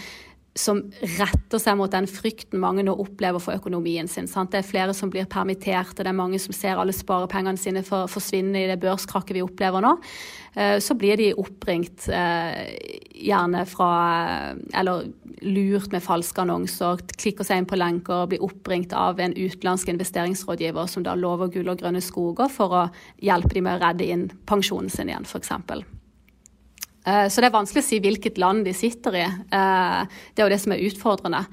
som 0.54 0.82
retter 1.00 1.60
seg 1.60 1.78
mot 1.80 1.92
den 1.92 2.04
frykten 2.10 2.60
mange 2.60 2.84
nå 2.84 2.92
opplever 3.00 3.40
for 3.40 3.56
økonomien 3.56 4.08
sin. 4.10 4.28
Sant? 4.28 4.50
Det 4.52 4.60
er 4.60 4.68
flere 4.68 4.94
som 4.96 5.08
blir 5.12 5.24
permittert, 5.30 5.94
og 5.94 6.02
det 6.02 6.10
er 6.10 6.18
mange 6.18 6.40
som 6.42 6.52
ser 6.56 6.80
alle 6.80 6.92
sparepengene 6.92 7.60
sine 7.60 7.80
for, 7.86 8.10
forsvinne 8.12 8.60
i 8.60 8.68
det 8.68 8.76
børskrakket 8.82 9.38
vi 9.38 9.44
opplever 9.44 9.84
nå. 9.84 9.94
Eh, 10.52 10.76
så 10.84 10.96
blir 10.98 11.16
de 11.16 11.30
oppringt 11.40 12.04
eh, 12.12 12.68
gjerne 13.22 13.64
fra 13.68 13.88
Eller 14.76 15.08
lurt 15.42 15.88
med 15.92 16.04
falske 16.04 16.44
annonser, 16.44 17.00
klikker 17.16 17.48
seg 17.48 17.62
inn 17.62 17.70
på 17.70 17.80
lenker, 17.80 18.26
og 18.26 18.34
blir 18.34 18.44
oppringt 18.44 18.92
av 18.92 19.20
en 19.24 19.32
utenlandsk 19.32 19.88
investeringsrådgiver 19.94 20.86
som 20.90 21.06
da 21.06 21.16
lover 21.18 21.50
gull 21.54 21.72
og 21.72 21.80
grønne 21.80 22.04
skoger 22.04 22.52
for 22.52 22.76
å 22.76 22.84
hjelpe 23.24 23.56
dem 23.56 23.66
med 23.70 23.80
å 23.80 23.82
redde 23.88 24.12
inn 24.12 24.28
pensjonen 24.46 24.92
sin 24.92 25.10
igjen, 25.10 25.26
f.eks. 25.26 25.56
Eh, 27.04 27.28
så 27.28 27.42
det 27.42 27.50
er 27.50 27.56
vanskelig 27.56 27.82
å 27.82 27.86
si 27.86 28.00
hvilket 28.02 28.40
land 28.40 28.66
de 28.66 28.74
sitter 28.76 29.18
i. 29.18 29.26
Eh, 29.26 30.00
det 30.32 30.42
er 30.42 30.46
jo 30.46 30.54
det 30.54 30.60
som 30.62 30.74
er 30.74 30.84
utfordrende. 30.86 31.44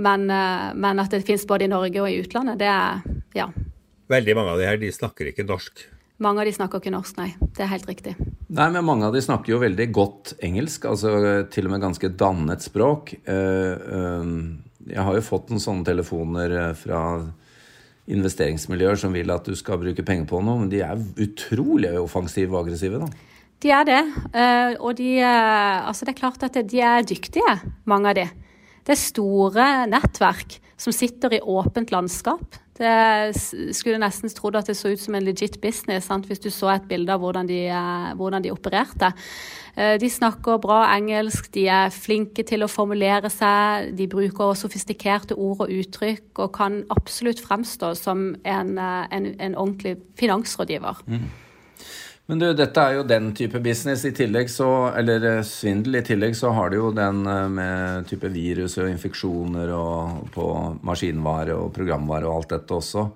Men, 0.00 0.28
eh, 0.32 0.70
men 0.74 1.02
at 1.02 1.12
det 1.12 1.26
finnes 1.28 1.46
både 1.46 1.66
i 1.66 1.72
Norge 1.72 2.00
og 2.00 2.08
i 2.08 2.20
utlandet, 2.22 2.60
det 2.60 2.70
er 2.70 3.02
ja. 3.36 3.50
Veldig 4.10 4.36
mange 4.36 4.54
av 4.54 4.58
de 4.58 4.68
her 4.68 4.80
de 4.80 4.92
snakker 4.92 5.30
ikke 5.30 5.46
norsk. 5.46 5.84
Mange 6.20 6.42
av 6.42 6.48
de 6.48 6.52
snakker 6.52 6.80
ikke 6.80 6.92
norsk, 6.92 7.16
nei. 7.16 7.34
Det 7.40 7.64
er 7.64 7.72
helt 7.72 7.88
riktig. 7.88 8.16
Nei, 8.50 8.68
men 8.72 8.84
mange 8.84 9.06
av 9.06 9.14
de 9.14 9.22
snakker 9.24 9.54
jo 9.54 9.60
veldig 9.62 9.86
godt 9.92 10.34
engelsk, 10.44 10.84
altså 10.84 11.12
til 11.48 11.68
og 11.68 11.72
med 11.72 11.84
ganske 11.84 12.10
dannet 12.12 12.60
språk. 12.60 13.14
jeg 13.24 15.04
har 15.06 15.14
jo 15.14 15.22
fått 15.22 15.48
noen 15.48 15.62
sånne 15.62 15.86
telefoner 15.86 16.74
fra 16.74 17.00
investeringsmiljøer 18.10 18.98
som 19.00 19.14
vil 19.14 19.30
at 19.30 19.46
du 19.46 19.54
skal 19.56 19.80
bruke 19.80 20.04
penger 20.04 20.26
på 20.28 20.42
noe, 20.42 20.58
men 20.60 20.68
de 20.68 20.82
er 20.84 21.00
utrolig 21.16 21.94
offensive 21.96 22.52
og 22.52 22.66
aggressive, 22.66 22.98
da. 22.98 23.08
De 23.60 23.72
er 23.76 23.84
det. 23.84 24.00
Eh, 24.32 24.74
og 24.80 24.96
de 24.96 25.18
Altså, 25.20 26.04
det 26.06 26.14
er 26.14 26.20
klart 26.22 26.42
at 26.42 26.56
de 26.70 26.80
er 26.80 27.04
dyktige, 27.04 27.58
mange 27.84 28.08
av 28.08 28.16
de. 28.16 28.26
Det 28.86 28.96
er 28.96 29.00
store 29.00 29.68
nettverk 29.90 30.58
som 30.80 30.94
sitter 30.96 31.36
i 31.36 31.44
åpent 31.44 31.92
landskap. 31.92 32.56
Det 32.80 33.36
skulle 33.76 34.00
nesten 34.00 34.32
trodd 34.32 34.56
at 34.56 34.70
det 34.70 34.76
så 34.78 34.94
ut 34.94 35.00
som 35.02 35.16
en 35.18 35.24
legit 35.26 35.58
business 35.60 36.06
sant? 36.08 36.24
hvis 36.24 36.40
du 36.40 36.48
så 36.48 36.70
et 36.72 36.86
bilde 36.88 37.12
av 37.12 37.20
hvordan 37.20 37.48
de, 37.50 37.66
eh, 37.68 38.06
hvordan 38.16 38.42
de, 38.42 38.52
opererte. 38.54 39.10
Eh, 39.76 39.98
de 40.00 40.08
snakker 40.08 40.62
bra 40.62 40.86
engelsk, 40.94 41.50
de 41.52 41.66
er 41.68 41.92
flinke 41.92 42.42
til 42.48 42.64
å 42.64 42.70
formulere 42.72 43.28
seg, 43.28 43.92
de 43.98 44.08
bruker 44.08 44.56
sofistikerte 44.56 45.36
ord 45.36 45.66
og 45.66 45.74
uttrykk 45.76 46.40
og 46.40 46.54
kan 46.56 46.80
absolutt 46.96 47.44
fremstå 47.44 47.92
som 48.00 48.30
en, 48.48 48.72
eh, 48.78 49.06
en, 49.12 49.28
en 49.36 49.60
ordentlig 49.60 49.98
finansrådgiver. 50.16 51.04
Mm. 51.06 51.28
Men 52.30 52.38
du, 52.38 52.46
dette 52.54 52.82
er 52.82 52.94
jo 52.94 53.06
den 53.10 53.32
type 53.34 53.58
business. 53.58 54.04
I 54.06 54.12
tillegg 54.14 54.52
så, 54.52 54.68
eller 54.94 55.24
eh, 55.26 55.40
svindel. 55.46 55.98
I 55.98 56.04
tillegg 56.06 56.36
så 56.38 56.52
har 56.54 56.70
du 56.70 56.76
jo 56.76 56.92
den 56.94 57.24
eh, 57.26 57.48
med 57.50 58.06
type 58.06 58.30
virus 58.30 58.76
og 58.78 58.86
infeksjoner 58.86 59.72
og 59.74 60.28
på 60.30 60.46
maskinvare 60.86 61.56
og 61.58 61.72
programvare 61.74 62.30
og 62.30 62.36
alt 62.36 62.54
dette 62.54 62.76
også. 62.76 63.08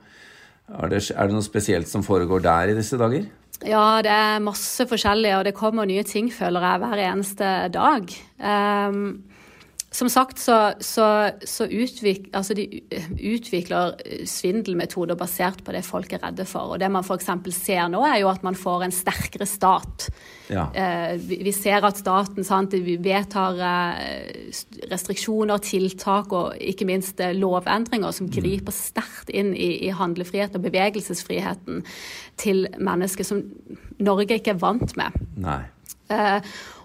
Er 0.80 0.90
det, 0.90 1.00
er 1.14 1.30
det 1.30 1.36
noe 1.36 1.46
spesielt 1.46 1.86
som 1.86 2.02
foregår 2.02 2.42
der 2.42 2.72
i 2.72 2.74
disse 2.74 2.98
dager? 2.98 3.28
Ja, 3.62 4.02
det 4.02 4.10
er 4.10 4.42
masse 4.42 4.82
forskjellig, 4.90 5.30
og 5.38 5.44
det 5.46 5.54
kommer 5.54 5.86
nye 5.86 6.02
ting, 6.02 6.32
føler 6.34 6.66
jeg, 6.66 6.82
hver 6.82 7.02
eneste 7.04 7.52
dag. 7.72 8.16
Um, 8.42 9.04
som 9.94 10.08
sagt 10.10 10.40
så, 10.42 10.72
så, 10.82 11.06
så 11.46 11.68
utvik, 11.70 12.26
altså 12.34 12.56
de 12.58 12.64
utvikler 13.14 13.94
svindelmetoder 14.26 15.14
basert 15.18 15.60
på 15.62 15.74
det 15.74 15.84
folk 15.86 16.10
er 16.16 16.22
redde 16.24 16.46
for. 16.50 16.74
Og 16.74 16.80
det 16.82 16.88
man 16.90 17.06
f.eks. 17.06 17.30
ser 17.54 17.86
nå, 17.92 18.00
er 18.08 18.18
jo 18.24 18.30
at 18.32 18.42
man 18.42 18.58
får 18.58 18.88
en 18.88 18.94
sterkere 18.94 19.46
stat. 19.46 20.08
Ja. 20.50 20.66
Eh, 20.74 21.14
vi, 21.22 21.38
vi, 21.46 21.54
ser 21.54 21.86
at 21.86 22.00
staten 22.02 22.46
sant, 22.46 22.74
vi 22.74 22.96
vedtar 22.98 23.62
eh, 23.62 24.50
restriksjoner, 24.90 25.62
tiltak 25.62 26.34
og 26.34 26.58
ikke 26.58 26.90
minst 26.90 27.22
eh, 27.22 27.36
lovendringer 27.38 28.18
som 28.18 28.26
mm. 28.26 28.34
griper 28.34 28.74
sterkt 28.74 29.30
inn 29.30 29.54
i, 29.54 29.76
i 29.86 29.94
handlefriheten 29.94 30.58
og 30.58 30.66
bevegelsesfriheten 30.66 31.84
til 32.42 32.66
mennesker 32.82 33.30
som 33.30 33.46
Norge 34.02 34.40
ikke 34.40 34.56
er 34.56 34.64
vant 34.64 34.98
med. 34.98 35.22
Nei. 35.38 35.62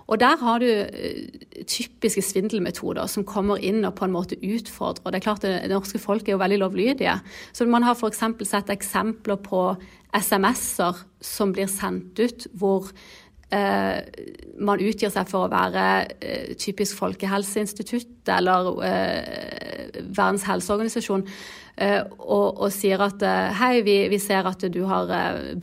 Og 0.09 0.17
der 0.17 0.39
har 0.41 0.61
du 0.61 0.65
eh, 0.65 1.63
typiske 1.69 2.23
svindelmetoder 2.25 3.09
som 3.11 3.27
kommer 3.27 3.61
inn 3.61 3.83
og 3.85 3.93
på 3.99 4.07
en 4.07 4.15
måte 4.15 4.39
utfordrer. 4.41 5.11
Det 5.11 5.19
er 5.19 5.25
klart 5.27 5.45
det, 5.45 5.53
det 5.69 5.75
norske 5.75 6.01
folk 6.01 6.27
er 6.27 6.33
jo 6.33 6.41
veldig 6.41 6.59
lovlydige. 6.63 7.19
Så 7.53 7.67
man 7.69 7.85
har 7.85 7.97
f.eks. 7.97 8.23
sett 8.49 8.73
eksempler 8.73 9.37
på 9.45 9.63
SMS-er 10.17 11.03
som 11.21 11.53
blir 11.53 11.69
sendt 11.69 12.17
ut 12.17 12.47
hvor 12.57 12.89
eh, 13.55 13.99
man 14.59 14.81
utgir 14.83 15.11
seg 15.13 15.29
for 15.29 15.47
å 15.47 15.51
være 15.51 15.85
eh, 16.19 16.51
typisk 16.59 16.99
Folkehelseinstitutt 16.99 18.29
eller 18.35 18.69
eh, 18.85 20.03
Verdens 20.03 20.47
helseorganisasjon. 20.49 21.25
Og, 21.79 22.57
og, 22.59 22.65
sier 22.75 22.99
at 22.99 23.21
hei, 23.55 23.77
vi, 23.87 23.93
vi, 24.11 24.17
ser 24.19 24.43
at 24.49 24.65
du 24.67 24.81
har 24.89 25.07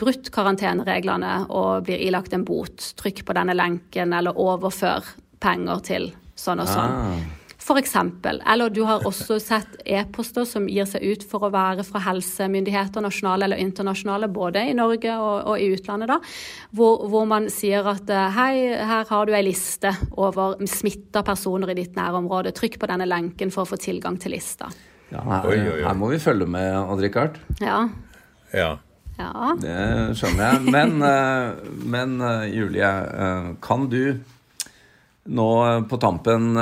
brutt 0.01 0.31
karantenereglene 0.33 1.43
og 1.53 1.85
blir 1.85 2.01
ilagt 2.07 2.33
en 2.33 2.47
bot. 2.49 2.87
Trykk 2.97 3.21
på 3.29 3.37
denne 3.37 3.53
lenken 3.53 4.15
eller 4.17 4.41
overfør 4.41 5.11
penger 5.45 5.83
til 5.85 6.09
sånn 6.33 6.65
og 6.65 6.73
sånn. 6.73 6.97
Ah. 6.97 7.46
Eksempel. 7.77 8.43
Eller 8.47 8.71
du 8.71 8.83
har 8.87 9.07
også 9.07 9.39
sett 9.43 9.77
e-poster 9.85 10.45
som 10.47 10.69
gir 10.71 10.87
seg 10.87 11.03
ut 11.03 11.25
for 11.27 11.47
å 11.47 11.51
være 11.51 11.85
fra 11.85 12.01
helsemyndigheter, 12.05 13.03
nasjonale 13.03 13.49
eller 13.49 13.63
internasjonale, 13.63 14.29
både 14.29 14.63
i 14.71 14.75
Norge 14.77 15.17
og, 15.19 15.51
og 15.51 15.61
i 15.61 15.73
utlandet, 15.75 16.13
da, 16.13 16.21
hvor, 16.77 17.07
hvor, 17.11 17.27
man 17.27 17.51
sier 17.51 17.87
at 17.91 18.11
hei, 18.37 18.71
her 18.77 19.09
har 19.11 19.27
du 19.27 19.35
ei 19.35 19.43
liste 19.49 19.93
over 20.17 20.61
smitta 20.71 21.25
personer 21.27 21.75
i 21.75 21.79
ditt 21.83 21.97
nærområde. 21.99 22.55
Trykk 22.57 22.79
på 22.81 22.91
denne 22.93 23.09
lenken 23.09 23.51
for 23.55 23.67
å 23.67 23.73
få 23.75 23.81
tilgang 23.83 24.21
til 24.23 24.37
lista. 24.37 24.71
Ja, 25.11 25.23
her, 25.23 25.47
oi, 25.47 25.59
oi, 25.61 25.77
oi. 25.77 25.85
her 25.87 25.99
må 25.99 26.11
vi 26.11 26.23
følge 26.23 26.49
med, 26.51 26.73
Odd-Rikard. 26.87 27.39
Ja. 27.63 27.87
ja. 28.55 28.77
Ja. 29.17 29.55
Det 29.61 30.17
skjønner 30.19 30.51
jeg. 30.51 30.65
Men, 30.75 30.99
eh, 31.05 31.69
men, 31.89 32.19
eh, 32.21 32.49
Julie, 32.53 32.89
eh, 32.89 33.55
kan 33.65 33.89
du 33.89 34.21
nå 35.29 35.49
på 35.91 35.99
tampen 36.03 36.55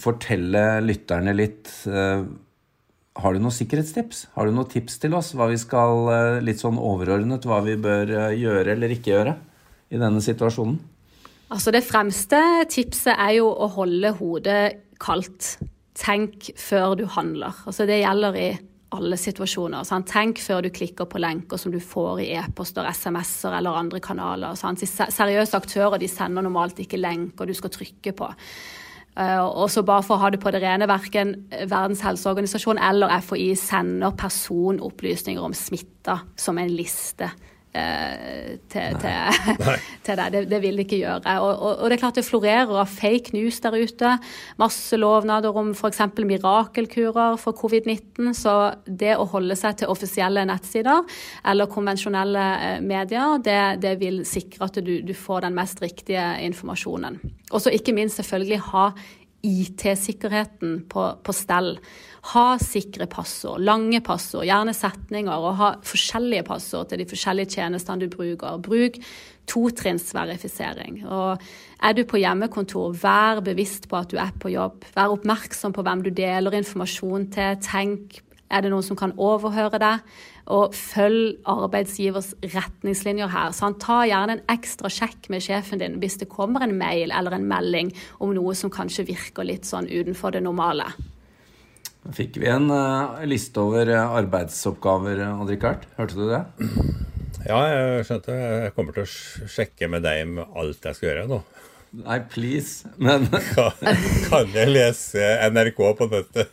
fortelle 0.00 0.62
lytterne 0.84 1.34
litt 1.34 1.70
Har 1.86 3.34
du 3.34 3.40
noen 3.42 3.54
sikkerhetstips? 3.54 4.28
Har 4.36 4.46
du 4.46 4.54
noen 4.54 4.70
tips 4.70 5.00
til 5.02 5.16
oss? 5.18 5.32
Hva 5.34 5.48
vi 5.50 5.58
skal, 5.58 6.40
Litt 6.46 6.62
sånn 6.62 6.78
overordnet, 6.78 7.48
hva 7.48 7.58
vi 7.66 7.74
bør 7.80 8.14
gjøre 8.38 8.76
eller 8.76 8.94
ikke 8.94 9.14
gjøre 9.14 9.34
i 9.90 9.98
denne 9.98 10.22
situasjonen? 10.22 10.78
Altså 11.50 11.74
Det 11.74 11.82
fremste 11.82 12.38
tipset 12.70 13.16
er 13.16 13.40
jo 13.40 13.50
å 13.50 13.66
holde 13.74 14.14
hodet 14.20 14.64
kaldt 15.02 15.56
tenk 15.98 16.52
før 16.58 16.94
du 16.98 17.06
handler. 17.10 17.56
Altså 17.66 17.86
det 17.88 18.00
gjelder 18.02 18.38
i 18.38 18.48
alle 18.96 19.18
situasjoner. 19.20 19.86
Sant? 19.86 20.08
Tenk 20.10 20.40
før 20.42 20.64
du 20.66 20.70
klikker 20.74 21.08
på 21.10 21.20
lenker 21.22 21.60
som 21.60 21.72
du 21.72 21.78
får 21.82 22.24
i 22.24 22.30
e-poster, 22.40 22.86
SMS-er 22.90 23.58
eller 23.60 23.78
andre 23.78 24.00
kanaler. 24.02 24.58
Sant? 24.58 24.82
Seriøse 24.82 25.58
aktører 25.58 26.00
de 26.00 26.10
sender 26.10 26.46
normalt 26.46 26.82
ikke 26.82 27.00
lenker 27.00 27.46
du 27.46 27.54
skal 27.56 27.74
trykke 27.74 28.14
på. 28.18 28.30
Uh, 29.18 29.42
og 29.42 29.66
så 29.72 29.82
bare 29.82 30.04
for 30.06 30.16
å 30.16 30.22
ha 30.22 30.30
det 30.30 30.38
på 30.42 30.52
det 30.54 30.60
rene, 30.62 30.86
Verken 30.88 31.34
Verdens 31.50 32.02
helseorganisasjon 32.06 32.78
eller 32.78 33.10
FHI 33.26 33.52
sender 33.58 34.14
personopplysninger 34.18 35.42
om 35.42 35.56
smitta 35.56 36.20
som 36.38 36.60
en 36.62 36.70
liste 36.70 37.28
Eh, 37.28 37.59
til, 37.70 38.96
til, 38.98 38.98
til, 40.04 40.16
det. 40.18 40.26
det. 40.34 40.40
Det 40.50 40.58
vil 40.62 40.80
det 40.80 40.86
ikke 40.88 41.00
gjøre. 41.04 41.36
Og, 41.38 41.50
og, 41.50 41.74
og, 41.76 41.84
det 41.86 41.96
er 41.96 42.02
klart 42.02 42.18
det 42.18 42.26
florerer 42.26 42.72
av 42.82 42.90
fake 42.90 43.34
news 43.36 43.60
der 43.62 43.76
ute. 43.78 44.14
Masse 44.58 44.98
lovnader 44.98 45.54
om 45.54 45.70
f.eks. 45.76 46.02
mirakelkurer 46.18 47.38
for 47.38 47.54
covid-19. 47.54 48.32
Så 48.34 48.56
det 48.86 49.14
å 49.16 49.28
holde 49.30 49.54
seg 49.58 49.78
til 49.80 49.92
offisielle 49.92 50.44
nettsider 50.50 51.06
eller 51.46 51.70
konvensjonelle 51.70 52.46
eh, 52.56 52.80
medier, 52.82 53.38
det, 53.44 53.60
det 53.84 53.94
vil 54.02 54.24
sikre 54.28 54.66
at 54.66 54.82
du, 54.82 54.96
du, 55.06 55.14
får 55.14 55.46
den 55.46 55.54
mest 55.54 55.82
riktige 55.84 56.26
informasjonen. 56.46 57.20
Og 57.50 57.62
så 57.62 57.72
ikke 57.74 57.94
minst 57.94 58.18
selvfølgelig 58.18 58.60
ha 58.70 58.90
IT-sikkerheten 59.46 60.84
på, 60.90 61.06
på 61.24 61.34
stell. 61.34 61.74
Ha 62.34 62.46
sikre 62.60 63.06
passord, 63.10 63.62
lange 63.64 64.02
passord, 64.04 64.44
gjerne 64.48 64.74
setninger, 64.76 65.32
og 65.32 65.58
ha 65.60 65.70
forskjellige 65.86 66.44
passord 66.48 66.90
til 66.90 67.00
de 67.00 67.08
forskjellige 67.08 67.56
tjenestene 67.56 68.04
du 68.04 68.12
bruker. 68.12 68.60
Bruk 68.60 69.00
totrinnsverifisering. 69.50 71.02
Og 71.08 71.40
er 71.82 71.96
du 71.96 72.04
på 72.06 72.20
hjemmekontor, 72.20 72.94
vær 73.00 73.40
bevisst 73.44 73.88
på 73.90 73.98
at 73.98 74.12
du 74.12 74.18
er 74.20 74.32
på 74.40 74.52
jobb. 74.52 74.84
Vær 74.94 75.14
oppmerksom 75.16 75.74
på 75.74 75.84
hvem 75.86 76.04
du 76.06 76.12
deler 76.14 76.60
informasjon 76.60 77.30
til. 77.34 77.56
Tenk 77.64 78.20
er 78.50 78.64
det 78.64 78.72
noen 78.72 78.86
som 78.86 78.98
kan 78.98 79.14
overhøre 79.20 79.80
deg? 79.82 80.02
Og 80.50 80.74
følg 80.74 81.38
arbeidsgivers 81.48 82.32
retningslinjer 82.42 83.30
her. 83.30 83.54
Så 83.54 83.68
han 83.68 83.78
tar 83.82 84.08
gjerne 84.10 84.38
en 84.38 84.44
ekstra 84.50 84.90
sjekk 84.90 85.30
med 85.30 85.44
sjefen 85.44 85.82
din 85.82 86.00
hvis 86.02 86.18
det 86.22 86.30
kommer 86.32 86.66
en 86.66 86.74
mail 86.78 87.14
eller 87.14 87.36
en 87.36 87.46
melding 87.50 87.92
om 88.18 88.34
noe 88.34 88.56
som 88.58 88.72
kanskje 88.72 89.06
virker 89.12 89.46
litt 89.46 89.68
sånn 89.68 89.88
utenfor 89.90 90.34
det 90.34 90.42
normale. 90.46 90.88
Da 92.00 92.14
fikk 92.16 92.40
vi 92.40 92.48
en 92.48 92.70
uh, 92.72 93.20
liste 93.28 93.60
over 93.60 93.90
uh, 93.92 94.16
arbeidsoppgaver, 94.18 95.20
Odd-Rikard. 95.36 95.84
Hørte 95.98 96.18
du 96.18 96.26
det? 96.32 96.44
Ja, 97.40 97.56
jeg 97.64 98.04
skjønte. 98.04 98.34
Jeg 98.36 98.72
kommer 98.76 98.92
til 98.92 99.06
å 99.06 99.48
sjekke 99.48 99.86
med 99.88 100.02
deg 100.04 100.26
med 100.28 100.58
alt 100.60 100.84
jeg 100.84 100.98
skal 100.98 101.08
gjøre 101.08 101.22
nå. 101.30 101.38
Nei, 102.04 102.18
please, 102.30 102.90
men 103.02 103.24
Kan 104.28 104.52
jeg 104.52 104.70
lese 104.70 105.24
NRK 105.48 105.80
på 105.98 106.10
nettet? 106.12 106.52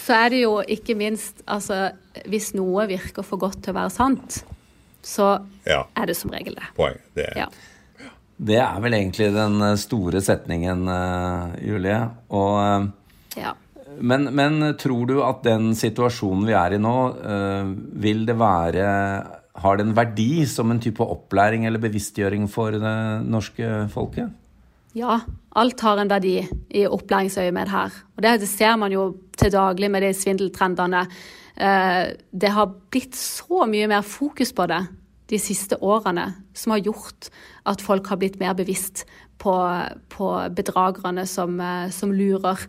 Så 0.00 0.16
er 0.16 0.34
det 0.34 0.42
jo 0.42 0.58
ikke 0.62 0.96
minst 0.98 1.42
altså, 1.46 1.90
Hvis 2.28 2.52
noe 2.56 2.88
virker 2.90 3.26
for 3.26 3.40
godt 3.40 3.62
til 3.64 3.74
å 3.74 3.78
være 3.80 3.94
sant, 3.94 4.42
så 5.04 5.30
ja. 5.68 5.84
er 5.96 6.10
det 6.10 6.16
som 6.18 6.32
regel 6.34 6.56
det. 6.58 6.70
Poeng. 6.76 6.98
Det 7.16 7.28
er. 7.30 7.44
Ja. 7.44 8.10
det 8.50 8.58
er 8.64 8.82
vel 8.82 8.96
egentlig 8.98 9.30
den 9.34 9.62
eh, 9.62 9.78
store 9.80 10.20
setningen, 10.24 10.84
uh, 10.90 11.54
Julie. 11.62 12.00
Og, 12.34 12.58
uh, 12.58 13.38
ja. 13.38 13.54
men, 14.00 14.28
men, 14.34 14.60
tror 14.80 15.06
du 15.08 15.20
at 15.24 15.44
den 15.46 15.70
situasjonen 15.78 16.48
vi 16.48 16.56
er 16.58 16.76
i 16.76 16.82
nå, 16.82 16.96
vil 18.02 18.26
det 18.28 18.36
være 18.38 18.88
Har 19.62 19.78
det 19.78 19.86
en 19.86 19.96
verdi 19.96 20.44
som 20.50 20.74
en 20.74 20.82
type 20.82 21.02
opplæring 21.02 21.64
eller 21.66 21.82
bevisstgjøring 21.82 22.50
for 22.50 22.74
det 22.74 22.98
norske 23.26 23.86
folket? 23.94 24.34
Ja, 24.96 25.20
alt 25.58 25.80
har 25.84 26.00
en 26.00 26.10
verdi 26.10 26.38
i 26.74 26.84
opplæringsøyemed 26.88 27.70
her. 27.70 27.96
Og 28.16 28.22
det, 28.24 28.38
det, 28.42 28.48
ser 28.50 28.76
man 28.80 28.92
jo 28.92 29.10
til 29.38 29.52
daglig 29.54 29.90
med 29.92 30.04
de 30.04 30.12
svindeltrendene. 30.16 31.04
Eh, 31.56 32.04
det 32.30 32.52
har 32.54 32.74
blitt 32.92 33.18
så 33.18 33.66
mye 33.70 33.88
mer 33.90 34.06
fokus 34.06 34.54
på 34.54 34.68
det 34.70 34.82
de 35.28 35.40
siste 35.42 35.76
årene 35.84 36.30
som 36.56 36.72
har 36.72 36.84
gjort 36.86 37.28
at 37.68 37.82
folk 37.84 38.06
har 38.08 38.20
blitt 38.20 38.38
mer 38.40 38.54
bevisst 38.56 39.04
på, 39.38 39.54
på 40.08 40.28
bedragerne 40.56 41.26
som, 41.28 41.60
som, 41.92 42.14
lurer. 42.16 42.62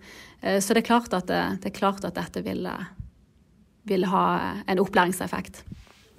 Så 0.44 0.76
det 0.76 0.82
er 0.82 0.90
klart 0.90 1.16
at, 1.16 1.30
det, 1.32 1.40
det 1.64 1.72
er 1.72 1.78
klart 1.78 2.04
at 2.04 2.20
dette 2.20 2.44
vil, 2.44 2.68
vil 3.88 4.04
ha 4.12 4.26
en 4.68 4.84
opplæringseffekt. 4.84 5.64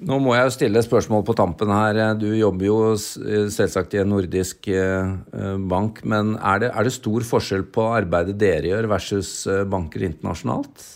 Nå 0.01 0.17
må 0.23 0.33
jeg 0.33 0.47
jo 0.47 0.53
stille 0.55 0.81
spørsmål 0.81 1.25
på 1.29 1.35
tampen 1.37 1.71
her. 1.75 1.99
Du 2.17 2.31
jobber 2.33 2.65
jo 2.65 2.77
selvsagt 2.97 3.93
i 3.97 4.01
en 4.01 4.09
nordisk 4.15 4.71
eh, 4.73 5.11
bank, 5.69 6.01
men 6.09 6.37
er 6.39 6.63
det, 6.63 6.71
er 6.73 6.87
det 6.87 6.95
stor 6.95 7.27
forskjell 7.29 7.67
på 7.75 7.85
arbeidet 7.99 8.39
dere 8.41 8.71
gjør 8.71 8.89
versus 8.95 9.33
eh, 9.51 9.67
banker 9.69 10.07
internasjonalt? 10.09 10.87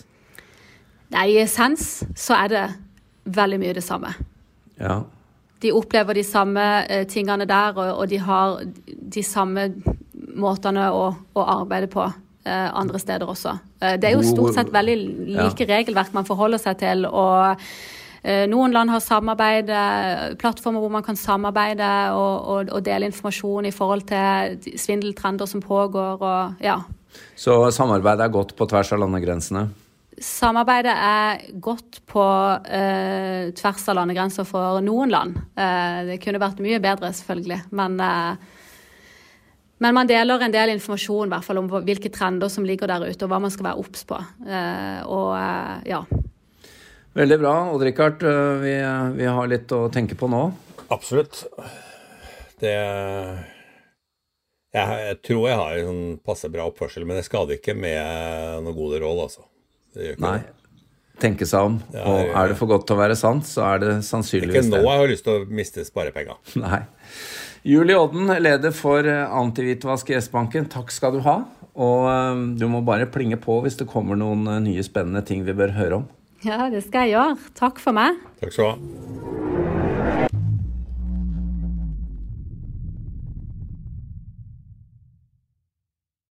Nei, 1.13 1.27
i 1.35 1.37
essens 1.43 2.01
så 2.17 2.37
er 2.39 2.53
det 2.55 2.63
veldig 3.37 3.59
mye 3.61 3.75
det 3.77 3.85
samme. 3.85 4.09
Ja. 4.81 5.03
De 5.61 5.73
opplever 5.77 6.17
de 6.17 6.25
samme 6.25 6.63
eh, 6.89 7.05
tingene 7.09 7.45
der, 7.49 7.77
og 7.77 8.07
de 8.09 8.17
har 8.25 8.63
de 8.65 9.25
samme 9.25 9.67
måtene 10.35 10.87
å, 10.89 11.11
å 11.13 11.49
arbeide 11.59 11.91
på 11.93 12.09
andre 12.45 12.99
steder 13.01 13.25
også. 13.25 13.55
Det 13.97 14.05
er 14.05 14.13
jo 14.13 14.21
stort 14.21 14.53
sett 14.53 14.67
veldig 14.69 14.95
like 15.33 15.65
regelverk 15.65 16.11
man 16.13 16.27
forholder 16.27 16.61
seg 16.61 16.75
til. 16.77 17.07
og 17.09 17.57
Eh, 17.57 18.03
noen 18.49 18.73
land 18.73 18.89
har 18.89 19.03
samarbeid, 19.03 19.69
plattformer 20.41 20.81
hvor 20.81 20.93
man 20.93 21.03
kan 21.05 21.17
samarbeide 21.19 21.89
og, 22.17 22.35
og, 22.49 22.71
og, 22.71 22.79
dele 22.85 23.11
informasjon 23.11 23.67
i 23.69 23.73
forhold 23.75 24.07
til 24.09 24.77
svindeltrender 24.81 25.49
som 25.49 25.61
pågår. 25.61 26.23
Og, 26.25 26.55
ja. 26.65 26.79
Så 27.37 27.57
samarbeidet 27.75 28.25
er 28.25 28.33
godt 28.33 28.55
på 28.57 28.67
tvers 28.71 28.93
av 28.95 29.03
landegrensene? 29.03 29.67
Samarbeidet 30.15 30.93
er 30.95 31.41
godt 31.59 31.99
på 32.07 32.23
eh, 32.71 33.51
tvers 33.55 33.87
av 33.91 33.97
landegrenser 33.97 34.47
for 34.47 34.79
noen 34.83 35.11
land. 35.11 35.35
Eh, 35.59 35.97
det 36.07 36.21
kunne 36.23 36.39
vært 36.39 36.61
mye 36.63 36.79
bedre, 36.83 37.11
selvfølgelig. 37.17 37.65
Men, 37.75 37.97
eh, 37.99 38.61
men 39.83 39.97
man 39.97 40.07
deler 40.07 40.45
en 40.45 40.55
del 40.55 40.71
informasjon 40.77 41.33
hvert 41.33 41.43
fall, 41.43 41.59
om 41.59 41.67
hvilke 41.83 42.13
trender 42.15 42.51
som 42.51 42.67
ligger 42.67 42.93
der 42.93 43.09
ute, 43.09 43.25
og 43.25 43.33
hva 43.33 43.41
man 43.43 43.51
skal 43.51 43.67
være 43.67 43.83
obs 43.83 44.07
på. 44.07 44.21
Eh, 44.47 45.01
og 45.03 45.35
eh, 45.35 45.91
ja. 45.91 46.01
Veldig 47.15 47.37
bra. 47.39 47.53
Odd-Rikard, 47.71 48.23
eh, 48.23 48.53
vi, 48.59 48.75
vi, 49.15 49.27
har 49.37 49.47
litt 49.47 49.71
å 49.71 49.85
tenke 49.91 50.17
på 50.19 50.27
nå. 50.27 50.49
Absolutt. 50.91 51.45
Det 52.59 52.75
Jeg, 54.75 54.97
jeg 54.99 55.17
tror 55.23 55.45
jeg 55.47 55.59
har 55.61 55.79
en 55.85 56.01
passe 56.19 56.49
bra 56.51 56.65
oppførsel, 56.67 57.05
men 57.07 57.15
det 57.15 57.23
skader 57.27 57.55
ikke 57.55 57.75
med 57.79 58.65
noen 58.65 58.75
gode 58.75 58.99
råd, 58.99 59.21
altså. 59.29 59.45
Nei. 60.19 60.41
Tenke 61.23 61.47
seg 61.47 61.69
om. 61.69 61.77
Er, 61.95 62.03
og 62.03 62.33
er 62.35 62.51
det 62.51 62.57
for 62.59 62.67
godt 62.73 62.83
til 62.89 62.97
å 62.97 62.99
være 62.99 63.15
sant, 63.15 63.47
så 63.47 63.63
er 63.69 63.79
det 63.85 63.93
sannsynligvis 64.03 64.67
det. 64.67 64.67
Ikke 64.67 64.83
nå 64.83 64.91
jeg 64.91 64.99
har 64.99 65.13
lyst 65.13 65.27
til 65.29 65.37
å 65.37 65.47
miste 65.61 65.87
sparepenga. 65.87 66.35
Nei. 66.65 66.81
Julie 67.65 67.95
Odden, 67.95 68.27
leder 68.43 68.75
for 68.75 69.07
Antihvitvask 69.07 70.11
i 70.11 70.19
S-banken, 70.19 70.67
takk 70.75 70.91
skal 70.91 71.15
du 71.15 71.23
ha. 71.23 71.37
Og 71.79 72.11
eh, 72.11 72.43
du 72.59 72.67
må 72.71 72.83
bare 72.83 73.07
plinge 73.07 73.39
på 73.39 73.61
hvis 73.63 73.79
det 73.79 73.87
kommer 73.87 74.19
noen 74.19 74.43
nye 74.67 74.83
spennende 74.83 75.23
ting 75.23 75.47
vi 75.47 75.55
bør 75.55 75.71
høre 75.79 76.03
om. 76.03 76.11
Ja, 76.45 76.69
det 76.69 76.83
skal 76.85 77.07
jeg 77.07 77.15
gjøre. 77.15 77.37
Takk 77.57 77.79
for 77.81 77.95
meg. 77.97 78.19
Takk 78.41 78.53
skal 78.53 78.65
du 78.65 78.69
ha. 78.69 79.54